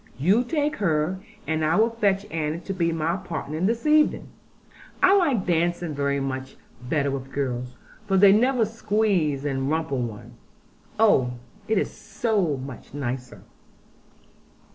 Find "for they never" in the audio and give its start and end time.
8.07-8.65